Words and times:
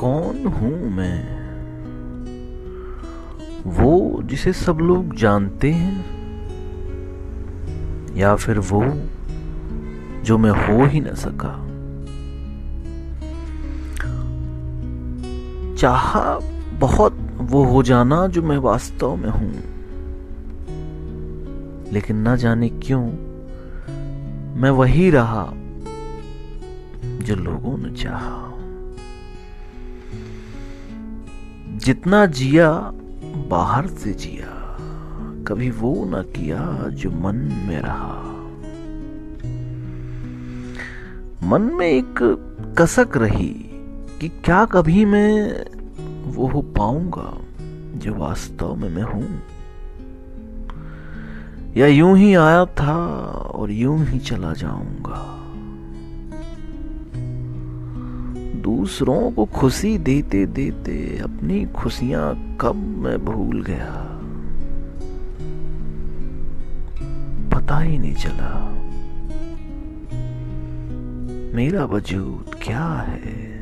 कौन 0.00 0.46
हूँ 0.46 0.90
मैं? 0.90 1.40
वो 3.66 4.22
जिसे 4.22 4.52
सब 4.52 4.78
लोग 4.78 5.14
जानते 5.14 5.72
हैं, 5.72 6.04
या 8.16 8.36
फिर 8.36 8.58
वो 8.58 8.84
जो 10.22 10.38
मैं 10.38 10.50
हो 10.50 10.84
ही 10.86 11.00
न 11.00 11.14
सका। 11.14 11.52
चाहा 15.76 16.38
बहुत 16.78 17.18
वो 17.36 17.64
हो 17.64 17.82
जाना 17.82 18.26
जो 18.26 18.42
मैं 18.42 18.58
वास्तव 18.58 19.16
में 19.16 19.30
हूँ। 19.30 19.52
लेकिन 21.92 22.28
न 22.28 22.36
जाने 22.36 22.68
क्यों, 22.68 23.06
मैं 24.60 24.70
वही 24.70 25.10
रहा 25.10 25.52
जो 27.22 27.36
लोगों 27.36 27.78
ने 27.78 27.90
चाहा। 27.90 28.46
जितना 31.80 32.26
जिया, 32.26 32.92
बाहर 33.48 33.86
से 33.86 34.12
जिया। 34.12 34.76
कभी 35.48 35.70
वो 35.70 36.04
ना 36.04 36.22
किया 36.22 36.88
जो 36.88 37.10
मन 37.10 37.36
में 37.36 37.80
रहा। 37.80 38.22
मन 41.48 41.62
में 41.62 41.86
एक 41.86 42.14
कसक 42.78 43.16
रही 43.16 43.70
कि 44.20 44.28
क्या 44.28 44.64
कभी 44.64 45.04
मैं 45.04 45.64
वो 46.32 46.46
हो 46.46 46.62
पाऊँगा 46.62 47.38
जो 47.98 48.14
वास्तव 48.14 48.74
में 48.74 48.88
मैं 48.88 49.02
हूँ। 49.02 49.42
या 51.76 51.86
यूँ 51.86 52.18
ही 52.18 52.34
आया 52.34 52.64
था 52.64 52.96
और 53.54 53.70
यूँ 53.70 54.04
ही 54.04 54.18
चला 54.18 54.52
जाऊँगा। 54.52 55.49
दूसरों 58.62 59.30
को 59.30 59.44
खुशी 59.44 59.98
देते 59.98 60.46
देते 60.46 61.18
अपनी 61.18 61.66
खुशियाँ 61.66 62.58
कब 62.60 62.74
मैं 62.74 63.24
भूल 63.24 63.62
गया। 63.62 64.06
पता 67.54 67.78
ही 67.78 67.98
नहीं 67.98 68.14
चला। 68.14 68.70
मेरा 71.54 71.84
वजूद 71.84 72.54
क्या 72.54 72.86
है? 73.08 73.59